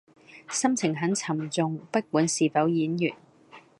[0.49, 3.13] 心情很沉重不管是否演員